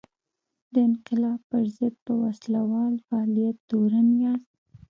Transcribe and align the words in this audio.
د 0.73 0.75
انقلاب 0.87 1.39
پر 1.49 1.63
ضد 1.77 1.95
په 2.05 2.13
وسله 2.23 2.61
وال 2.71 2.95
فعالیت 3.07 3.57
تورن 3.69 4.07
یاست. 4.23 4.51